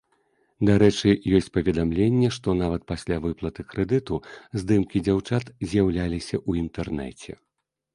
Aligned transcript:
Дарэчы, 0.69 1.11
ёсць 1.39 1.49
паведамленні, 1.57 2.31
што 2.39 2.57
нават 2.63 2.89
пасля 2.93 3.21
выплаты 3.29 3.69
крэдыту 3.75 4.15
здымкі 4.63 5.07
дзяўчат 5.07 5.57
з'яўляліся 5.71 6.35
ў 6.49 6.69
інтэрнэце. 6.69 7.43